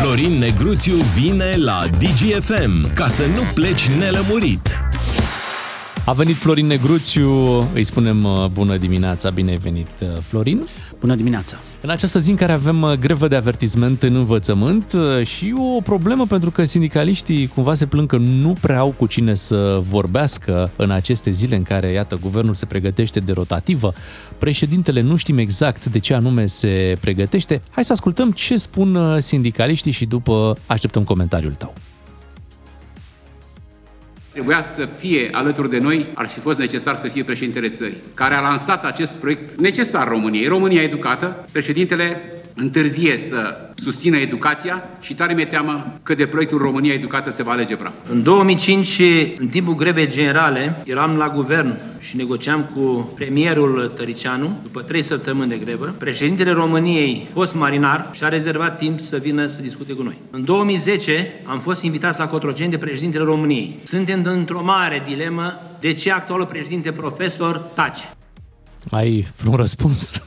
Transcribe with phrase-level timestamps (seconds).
[0.00, 4.77] Florin Negruțiu vine la DGFM ca să nu pleci nelămurit.
[6.08, 7.30] A venit Florin Negruțiu,
[7.74, 10.66] îi spunem uh, bună dimineața, bine ai venit uh, Florin.
[11.00, 11.56] Bună dimineața!
[11.80, 14.94] În această zi în care avem uh, grevă de avertisment în învățământ
[15.24, 19.34] și o problemă pentru că sindicaliștii cumva se plâng că nu prea au cu cine
[19.34, 23.92] să vorbească în aceste zile în care, iată, guvernul se pregătește de rotativă,
[24.38, 27.62] președintele nu știm exact de ce anume se pregătește.
[27.70, 31.74] Hai să ascultăm ce spun sindicaliștii și după așteptăm comentariul tău
[34.38, 38.34] trebuia să fie alături de noi, ar fi fost necesar să fie președintele țării, care
[38.34, 40.46] a lansat acest proiect necesar României.
[40.46, 42.22] România educată, președintele
[42.54, 47.50] întârzie să susțină educația și tare mi-e teamă că de proiectul România Educată se va
[47.50, 47.94] alege praf.
[48.10, 49.00] În 2005,
[49.38, 55.48] în timpul grevei generale, eram la guvern și negociam cu premierul Tăricianu, după trei săptămâni
[55.48, 55.94] de grevă.
[55.98, 60.18] Președintele României, fost marinar, și-a rezervat timp să vină să discute cu noi.
[60.30, 63.78] În 2010 am fost invitați la Cotroceni de președintele României.
[63.84, 68.04] Suntem într-o mare dilemă de ce actualul președinte profesor tace.
[68.90, 70.22] Ai un răspuns?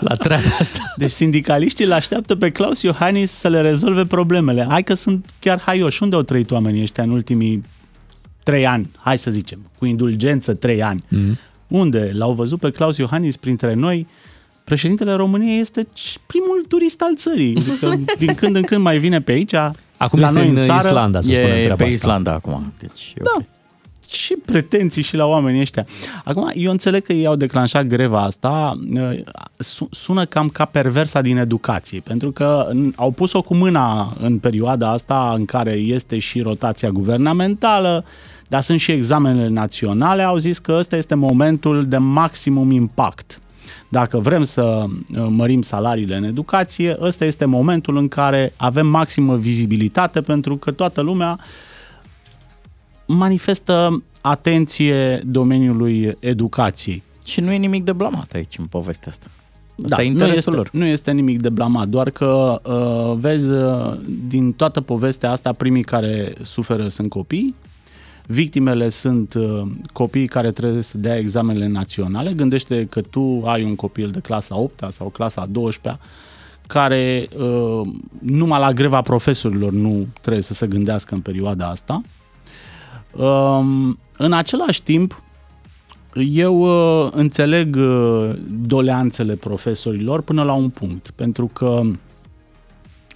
[0.00, 0.92] La treaba asta.
[0.96, 4.66] Deci sindicaliștii îl așteaptă pe Claus Iohannis să le rezolve problemele.
[4.68, 6.02] Hai că sunt chiar haioși.
[6.02, 7.62] Unde au trăit oamenii ăștia în ultimii
[8.42, 11.04] trei ani, hai să zicem, cu indulgență trei ani?
[11.08, 11.38] Mm.
[11.68, 12.10] Unde?
[12.14, 14.06] L-au văzut pe Claus Iohannis printre noi.
[14.64, 15.86] Președintele României este
[16.26, 17.56] primul turist al țării.
[17.56, 19.54] Adică, din când în când mai vine pe aici,
[19.96, 21.84] Acum la este noi în, în țară, Islanda, să spunem e pe asta.
[21.84, 22.72] Islanda acum.
[22.78, 23.46] Deci, da, okay
[24.10, 25.86] și pretenții și la oamenii ăștia.
[26.24, 28.78] Acum, eu înțeleg că ei au declanșat greva asta,
[29.90, 35.32] sună cam ca perversa din educație, pentru că au pus-o cu mâna în perioada asta
[35.36, 38.04] în care este și rotația guvernamentală,
[38.48, 43.40] dar sunt și examenele naționale, au zis că ăsta este momentul de maximum impact.
[43.88, 49.36] Dacă vrem să uh, mărim salariile în educație, ăsta este momentul în care avem maximă
[49.36, 51.38] vizibilitate pentru că toată lumea
[53.06, 57.02] manifestă atenție domeniului educației.
[57.24, 59.26] Și nu e nimic de blamat aici în povestea asta.
[59.82, 60.66] Asta da, e interesul nu lor.
[60.66, 63.96] este, nu este nimic de blamat, doar că uh, vezi, uh,
[64.28, 67.54] din toată povestea asta, primii care suferă sunt copii,
[68.26, 69.62] victimele sunt uh,
[69.92, 72.32] copiii care trebuie să dea examenele naționale.
[72.32, 76.02] Gândește că tu ai un copil de clasa 8 sau clasa 12
[76.66, 77.88] care uh,
[78.20, 82.15] numai la greva profesorilor nu trebuie să se gândească în perioada asta Um,
[84.16, 85.22] în același timp,
[86.24, 88.30] eu uh, înțeleg uh,
[88.66, 91.80] doleanțele profesorilor până la un punct, pentru că,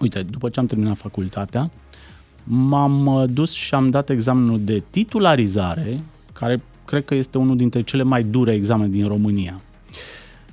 [0.01, 1.71] uite, după ce am terminat facultatea,
[2.45, 6.01] m-am uh, dus și am dat examenul de titularizare,
[6.33, 9.61] care cred că este unul dintre cele mai dure examene din România.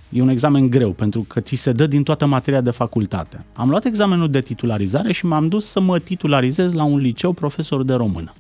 [0.10, 3.46] E un examen greu, pentru că ți se dă din toată materia de facultate.
[3.54, 7.84] Am luat examenul de titularizare și m-am dus să mă titularizez la un liceu profesor
[7.84, 8.34] de română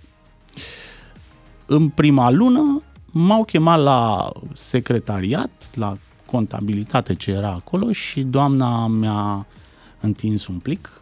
[1.68, 5.94] în prima lună m-au chemat la secretariat, la
[6.26, 9.46] contabilitate ce era acolo și doamna mi-a
[10.02, 11.02] întins un plic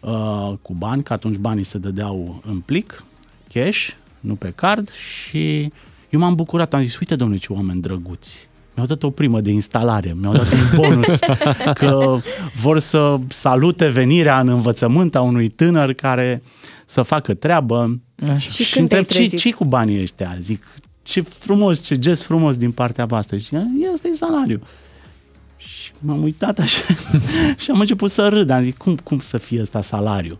[0.00, 3.04] uh, cu bani, că atunci banii se dădeau în plic,
[3.48, 3.88] cash,
[4.20, 5.72] nu pe card și
[6.10, 9.50] eu m-am bucurat, am zis, uite domnule ce oameni drăguți, mi-au dat o primă de
[9.50, 11.18] instalare, mi-au dat un bonus,
[11.80, 12.18] că
[12.60, 16.42] vor să salute venirea în învățământ a unui tânăr care
[16.84, 18.00] să facă treabă.
[18.22, 18.38] Așa.
[18.38, 20.36] Și, și când întreb ce, ce cu banii ăștia?
[20.40, 20.64] Zic,
[21.02, 23.36] ce frumos, ce gest frumos din partea voastră.
[23.36, 23.56] Și
[23.94, 24.60] ăsta e salariu.
[25.56, 26.82] Și m-am uitat așa
[27.62, 28.50] și am început să râd.
[28.50, 30.38] Am zis, cum, cum să fie ăsta salariu?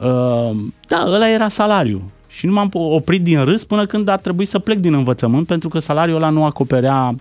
[0.00, 0.56] Uh,
[0.88, 2.10] da, ăla era salariu.
[2.28, 5.68] Și nu m-am oprit din râs până când a trebuit să plec din învățământ pentru
[5.68, 7.14] că salariul ăla nu acoperea,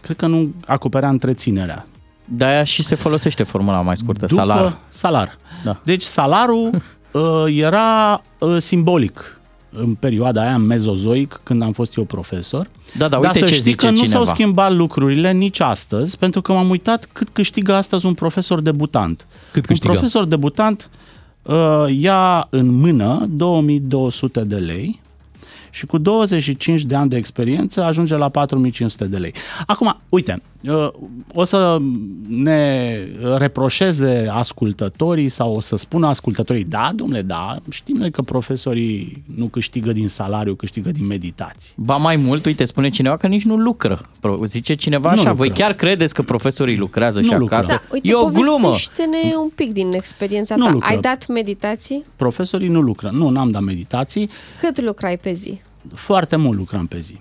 [0.00, 1.86] cred că nu acoperea întreținerea.
[2.24, 4.76] De-aia și se folosește formula mai scurtă, După salar.
[4.88, 5.36] salar.
[5.64, 5.80] Da.
[5.84, 6.80] Deci salarul uh,
[7.46, 12.66] era uh, simbolic în perioada aia mezozoic, când am fost eu profesor.
[12.96, 14.10] Da, da, uite Dar să ce știi zice că nu cineva.
[14.10, 19.26] s-au schimbat lucrurile nici astăzi, pentru că m-am uitat cât câștigă astăzi un profesor debutant.
[19.52, 19.92] Cât câștigă?
[19.92, 20.90] Un profesor debutant
[21.42, 25.00] uh, ia în mână 2200 de lei
[25.78, 29.32] și cu 25 de ani de experiență ajunge la 4500 de lei.
[29.66, 30.88] Acum, uite, uh,
[31.34, 31.76] o să
[32.28, 32.98] ne
[33.36, 39.46] reproșeze ascultătorii sau o să spună ascultătorii, da, domnule, da, știm noi că profesorii nu
[39.46, 41.72] câștigă din salariu, câștigă din meditații.
[41.76, 44.08] Ba mai mult, uite, spune cineva că nici nu lucră.
[44.20, 45.36] Pro- Zice cineva Nu așa, lucră.
[45.46, 47.54] voi chiar credeți că profesorii lucrează și Nu lucră.
[47.54, 47.72] acasă?
[47.72, 48.58] Da, uite, e o glumă.
[48.60, 50.70] povestește-ne un pic din experiența Nu ta.
[50.70, 50.88] lucră.
[50.90, 52.02] Ai dat meditații?
[52.16, 53.10] Profesorii nu lucră.
[53.12, 54.30] Nu, n-am dat meditații.
[54.60, 55.60] Cât lucrai pe zi?
[55.94, 57.20] Foarte mult lucram pe zi.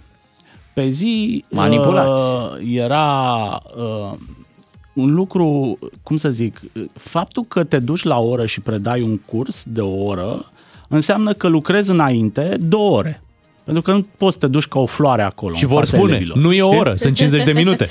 [0.73, 2.19] Pe zi Manipulați.
[2.19, 4.17] Uh, era uh,
[4.93, 6.61] un lucru, cum să zic,
[6.93, 10.51] faptul că te duci la o oră și predai un curs de o oră
[10.87, 13.21] înseamnă că lucrezi înainte două ore.
[13.63, 15.55] Pentru că nu poți să te duci ca o floare acolo.
[15.55, 16.79] Și în vor fața spune, elevilor, nu e o știi?
[16.79, 17.87] oră, sunt 50 de minute.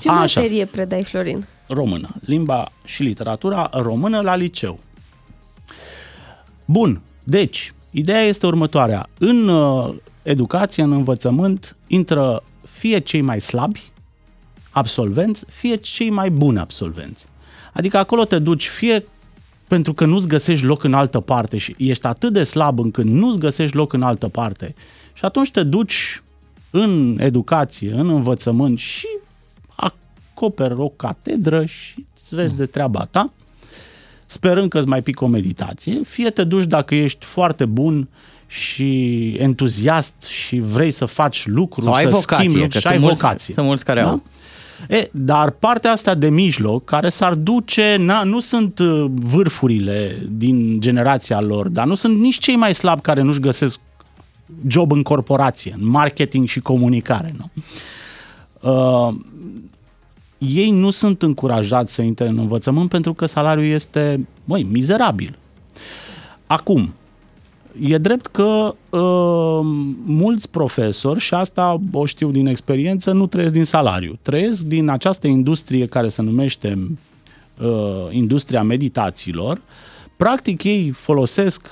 [0.00, 0.40] Ce Așa.
[0.40, 1.46] materie predai, Florin?
[1.68, 2.08] Română.
[2.24, 4.78] Limba și literatura română la liceu.
[6.64, 9.08] Bun, deci, ideea este următoarea.
[9.18, 13.90] În uh, educație, în învățământ, intră fie cei mai slabi
[14.70, 17.26] absolvenți, fie cei mai buni absolvenți.
[17.72, 19.04] Adică acolo te duci fie
[19.68, 23.38] pentru că nu-ți găsești loc în altă parte și ești atât de slab încât nu-ți
[23.38, 24.74] găsești loc în altă parte
[25.12, 26.22] și atunci te duci
[26.70, 29.06] în educație, în învățământ și
[29.74, 33.32] acoperi o catedră și îți vezi de treaba ta,
[34.30, 38.08] sperând că îți mai pică o meditație, fie te duci dacă ești foarte bun
[38.46, 42.86] și entuziast și vrei să faci lucruri, Sau ai să vocație, schimbi lucruri că și
[42.86, 43.54] ai sunt mulți- vocație.
[43.54, 44.22] sunt mulți care au.
[44.88, 50.80] E, dar partea asta de mijloc, care s-ar duce, na, nu sunt uh, vârfurile din
[50.80, 53.78] generația lor, dar nu sunt nici cei mai slabi care nu-și găsesc
[54.66, 57.34] job în corporație, în marketing și comunicare.
[57.38, 57.50] Nu?
[58.70, 59.14] Uh,
[60.40, 65.38] ei nu sunt încurajați să intre în învățământ pentru că salariul este, măi, mizerabil.
[66.46, 66.92] Acum,
[67.80, 69.60] e drept că uh,
[70.04, 74.18] mulți profesori, și asta o știu din experiență, nu trăiesc din salariu.
[74.22, 76.88] Trăiesc din această industrie care se numește
[77.60, 77.68] uh,
[78.10, 79.60] industria meditațiilor.
[80.16, 81.66] Practic ei folosesc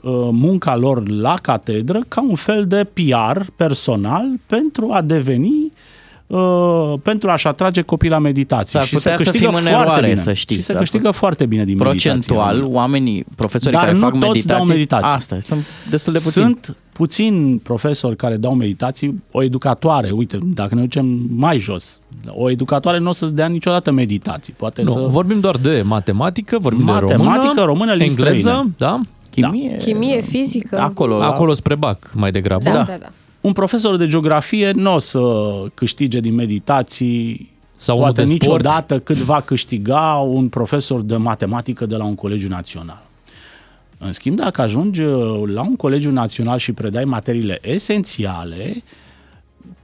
[0.00, 5.65] uh, munca lor la catedră ca un fel de PR personal pentru a deveni
[6.26, 8.78] uh, pentru a-și atrage copii la meditație.
[8.78, 10.20] S-ar și putea se să câștigă fim în foarte eroare, bine.
[10.20, 10.60] să știți.
[10.60, 12.10] Și se S-ar câștigă foarte bine din meditație.
[12.10, 15.06] Procentual, oamenii, profesorii Dar care nu fac toți dau meditații, meditații.
[15.16, 16.44] asta, sunt destul de puțini.
[16.44, 21.06] Sunt puțini profesori care dau meditații, o educatoare, uite, dacă ne ducem
[21.36, 24.52] mai jos, o educatoare nu o să-ți dea niciodată meditații.
[24.56, 24.98] Poate Nu, să...
[25.10, 28.74] vorbim doar de matematică, vorbim Matematică, de română, română, limbi engleză, străine.
[28.78, 29.00] da?
[29.30, 30.78] Chimie, Chimie, fizică.
[30.80, 32.64] acolo, Acolo spre bac, mai degrabă.
[32.64, 32.96] Da, da, da.
[33.00, 33.08] da.
[33.46, 35.20] Un profesor de geografie nu o să
[35.74, 38.42] câștige din meditații Sau unul poate de sport.
[38.42, 43.02] niciodată cât va câștiga un profesor de matematică de la un colegiu național.
[43.98, 48.82] În schimb, dacă ajungi uh, la un colegiu național și predai materiile esențiale,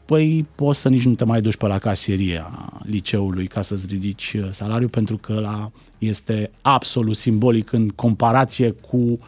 [0.05, 3.87] păi poți să nici nu te mai duci pe la casierie a liceului ca să-ți
[3.89, 9.19] ridici uh, salariul, pentru că la este absolut simbolic în comparație cu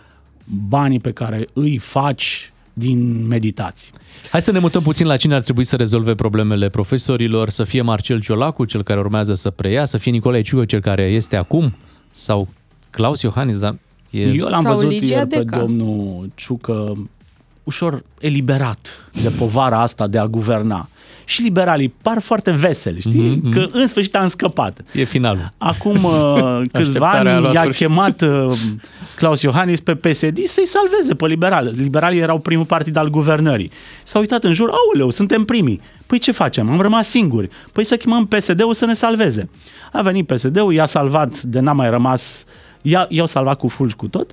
[0.69, 3.93] banii pe care îi faci din meditații.
[4.31, 7.82] Hai să ne mutăm puțin la cine ar trebui să rezolve problemele profesorilor, să fie
[7.82, 11.76] Marcel Ciolacu, cel care urmează să preia, să fie Nicolae Ciucă, cel care este acum,
[12.12, 12.49] sau
[12.91, 13.76] Claus Iohannis, dar
[14.11, 14.23] e...
[14.23, 15.59] Eu l-am Sau văzut Ligia ieri pe Deca.
[15.59, 16.93] domnul Ciucă
[17.65, 20.88] ușor eliberat de povara asta de a guverna.
[21.25, 23.43] Și liberalii par foarte veseli, știi?
[23.43, 23.52] Mm-hmm.
[23.52, 24.81] Că în sfârșit am scăpat.
[24.93, 25.52] E finalul.
[25.58, 27.87] Acum uh, câțiva Așteptarea a ani luat i-a sfârșit.
[27.87, 28.56] chemat uh,
[29.16, 31.70] Claus Iohannis pe PSD să-i salveze pe liberali.
[31.70, 33.70] Liberalii erau primul partid al guvernării.
[34.02, 35.81] S-au uitat în jur, auleu, suntem primii.
[36.06, 36.70] Păi ce facem?
[36.70, 37.49] Am rămas singuri.
[37.72, 39.49] Păi să chemăm PSD-ul să ne salveze.
[39.93, 42.44] A venit PSD-ul, i-a salvat de n-a mai rămas,
[42.82, 44.31] i-a, i-au salvat cu fulgi cu tot.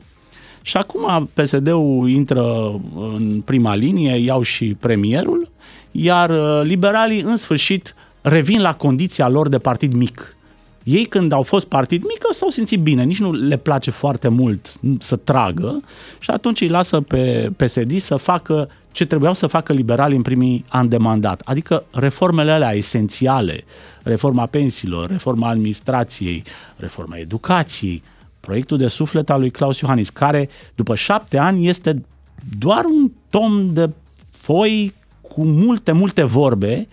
[0.62, 5.50] Și acum PSD-ul intră în prima linie, iau și premierul,
[5.92, 10.36] iar uh, liberalii în sfârșit revin la condiția lor de partid mic.
[10.84, 14.74] Ei când au fost partid mic s-au simțit bine, nici nu le place foarte mult
[15.00, 15.82] să tragă
[16.20, 20.66] și atunci îi lasă pe PSD să facă ce trebuiau să facă liberalii în primii
[20.70, 21.42] ani de mandat.
[21.46, 23.64] Adică reformele alea esențiale,
[24.04, 26.44] reforma pensiilor, reforma administrației,
[26.76, 28.04] reforma educației,
[28.42, 32.06] proiectul de suflet al lui Claus Iohannis, care după șapte ani este
[32.58, 33.94] doar un tom de
[34.32, 36.88] foi cu multe, multe vorbe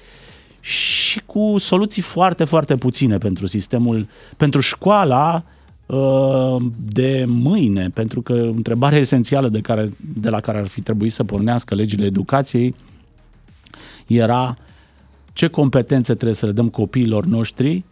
[0.61, 5.45] și cu soluții foarte, foarte puține pentru sistemul, pentru școala
[5.87, 6.57] uh,
[6.93, 11.25] de mâine, pentru că întrebarea esențială de, care, de la care ar fi trebuit să
[11.25, 12.75] pornească legile educației
[14.07, 14.57] era
[15.33, 17.85] ce competențe trebuie să le dăm copiilor noștri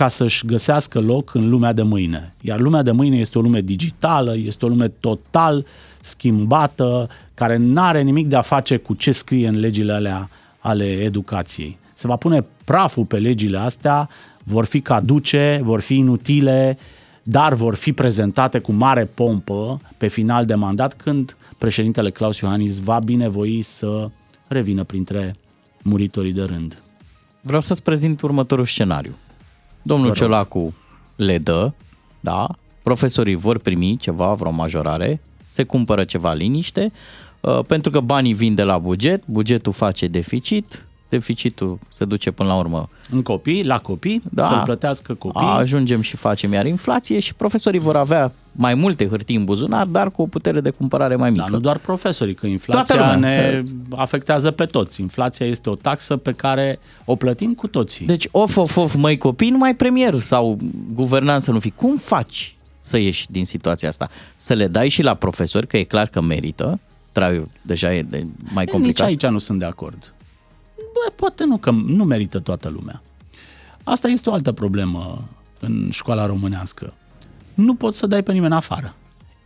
[0.00, 2.34] ca să-și găsească loc în lumea de mâine.
[2.40, 5.66] Iar lumea de mâine este o lume digitală, este o lume total
[6.00, 10.84] schimbată, care nu are nimic de a face cu ce scrie în legile alea ale
[10.84, 11.78] educației.
[11.94, 14.08] Se va pune praful pe legile astea,
[14.44, 16.78] vor fi caduce, vor fi inutile,
[17.22, 22.78] dar vor fi prezentate cu mare pompă pe final de mandat când președintele Claus Iohannis
[22.78, 24.10] va binevoi să
[24.48, 25.34] revină printre
[25.82, 26.82] muritorii de rând.
[27.40, 29.14] Vreau să-ți prezint următorul scenariu.
[29.82, 30.74] Domnul Ciolacu
[31.16, 31.72] le dă,
[32.20, 32.48] da,
[32.82, 36.90] profesorii vor primi ceva, vreo majorare, se cumpără ceva liniște,
[37.40, 42.48] uh, pentru că banii vin de la buget, bugetul face deficit, deficitul se duce până
[42.48, 42.88] la urmă.
[43.10, 44.48] În copii, la copii, da.
[44.48, 45.46] să-l plătească copii.
[45.46, 50.10] Ajungem și facem iar inflație și profesorii vor avea mai multe hârtii în buzunar, dar
[50.10, 51.42] cu o putere de cumpărare mai mică.
[51.42, 53.64] Dar nu doar profesorii, că inflația lumea, ne se...
[53.96, 55.00] afectează pe toți.
[55.00, 58.06] Inflația este o taxă pe care o plătim cu toții.
[58.06, 60.58] Deci of, of, of, măi copii, numai premier sau
[60.92, 61.72] guvernant să nu fii.
[61.76, 64.08] Cum faci să ieși din situația asta?
[64.36, 66.80] Să le dai și la profesori, că e clar că merită,
[67.12, 69.08] traiul deja e de mai complicat.
[69.08, 70.14] Nici aici nu sunt de acord.
[71.10, 73.02] Bă, poate nu, că nu merită toată lumea.
[73.84, 75.28] Asta este o altă problemă
[75.60, 76.92] în școala românească.
[77.54, 78.94] Nu poți să dai pe nimeni afară.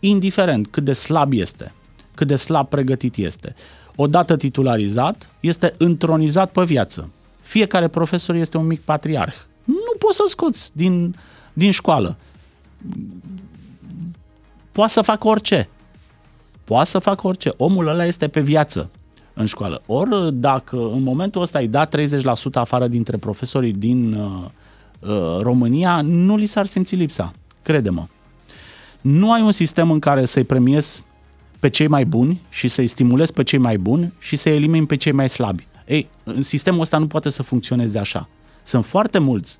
[0.00, 1.72] Indiferent cât de slab este,
[2.14, 3.54] cât de slab pregătit este.
[3.96, 7.10] Odată titularizat, este întronizat pe viață.
[7.42, 9.34] Fiecare profesor este un mic patriarh.
[9.64, 11.16] Nu poți să-l scoți din,
[11.52, 12.16] din școală.
[14.72, 15.68] Poate să facă orice.
[16.64, 17.52] Poate să facă orice.
[17.56, 18.90] Omul ăla este pe viață
[19.34, 19.82] în școală.
[19.86, 22.00] Ori dacă în momentul ăsta ai dat 30%
[22.52, 24.44] afară dintre profesorii din uh,
[24.98, 27.32] uh, România, nu li s-ar simți lipsa.
[27.62, 28.06] Crede-mă.
[29.00, 31.04] Nu ai un sistem în care să-i premiezi
[31.60, 34.96] pe cei mai buni și să-i stimulezi pe cei mai buni și să-i elimini pe
[34.96, 35.66] cei mai slabi.
[35.86, 38.28] Ei, în sistemul ăsta nu poate să funcționeze așa.
[38.62, 39.58] Sunt foarte mulți.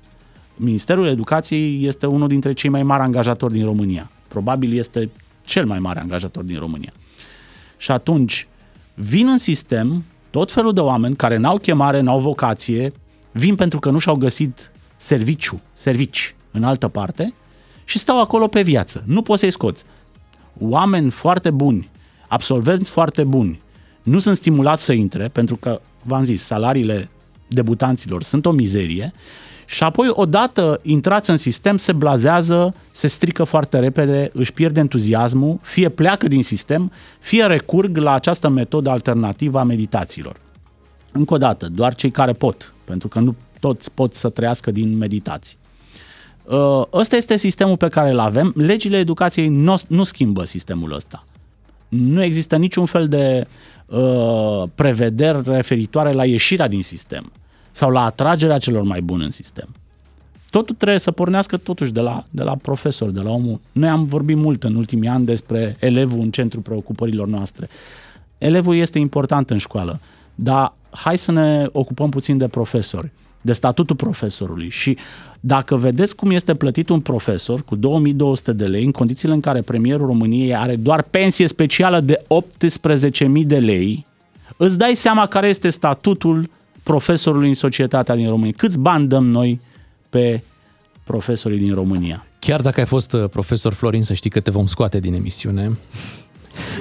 [0.55, 4.11] Ministerul Educației este unul dintre cei mai mari angajatori din România.
[4.27, 5.09] Probabil este
[5.43, 6.93] cel mai mare angajator din România.
[7.77, 8.47] Și atunci,
[8.95, 12.91] vin în sistem tot felul de oameni care n-au chemare, n-au vocație,
[13.31, 17.33] vin pentru că nu și-au găsit serviciu, servici în altă parte
[17.83, 19.03] și stau acolo pe viață.
[19.05, 19.83] Nu poți să-i scoți.
[20.59, 21.89] Oameni foarte buni,
[22.27, 23.59] absolvenți foarte buni,
[24.03, 27.09] nu sunt stimulați să intre pentru că, v-am zis, salariile
[27.47, 29.13] debutanților sunt o mizerie
[29.65, 35.59] și apoi, odată intrați în sistem, se blazează, se strică foarte repede, își pierde entuziasmul,
[35.61, 40.35] fie pleacă din sistem, fie recurg la această metodă alternativă a meditațiilor.
[41.11, 44.97] Încă o dată, doar cei care pot, pentru că nu toți pot să trăiască din
[44.97, 45.57] meditații.
[46.43, 48.53] Uh, ăsta este sistemul pe care îl avem.
[48.55, 51.23] Legile educației nu, nu schimbă sistemul ăsta.
[51.97, 53.47] Nu există niciun fel de
[53.85, 57.31] uh, prevederi referitoare la ieșirea din sistem
[57.71, 59.67] sau la atragerea celor mai buni în sistem.
[60.49, 63.59] Totul trebuie să pornească totuși de la, de la profesor, de la omul.
[63.71, 67.69] Noi am vorbit mult în ultimii ani despre elevul în centrul preocupărilor noastre.
[68.37, 69.99] Elevul este important în școală,
[70.35, 73.11] dar hai să ne ocupăm puțin de profesori,
[73.45, 74.97] de statutul profesorului și
[75.39, 79.61] dacă vedeți cum este plătit un profesor cu 2200 de lei în condițiile în care
[79.61, 84.05] premierul României are doar pensie specială de 18.000 de lei,
[84.57, 86.49] îți dai seama care este statutul
[86.83, 88.53] profesorului în societatea din România.
[88.57, 89.59] Câți bani dăm noi
[90.09, 90.43] pe
[91.03, 92.25] profesorii din România?
[92.39, 95.77] Chiar dacă ai fost uh, profesor Florin, să știi că te vom scoate din emisiune.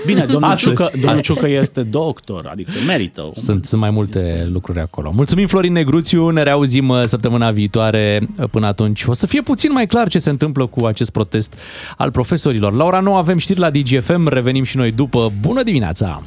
[0.07, 1.23] Bine, domnul, astăzi, Ciucă, domnul astăzi.
[1.23, 3.31] Ciucă este doctor, adică merită.
[3.35, 4.49] Sunt, sunt mai multe este...
[4.53, 5.11] lucruri acolo.
[5.15, 8.21] Mulțumim, Florin Negruțiu, ne reauzim uh, săptămâna viitoare.
[8.39, 11.55] Uh, până atunci o să fie puțin mai clar ce se întâmplă cu acest protest
[11.97, 12.73] al profesorilor.
[12.73, 15.33] La ora 9 avem știri la DGFM, revenim și noi după.
[15.41, 16.23] Bună dimineața!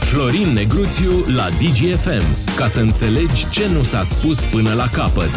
[0.00, 5.30] Florin Negruțiu la DGFM, ca să înțelegi ce nu s-a spus până la capăt.